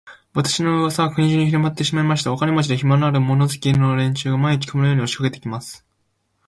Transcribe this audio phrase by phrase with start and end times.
[0.33, 2.33] 私の噂は国中にひろまってしまいました。
[2.33, 5.85] お金持で、暇のある、物好きな連中が、毎日、雲のように押しかけて来ます。